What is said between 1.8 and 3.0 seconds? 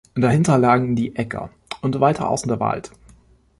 und weiter außen der Wald.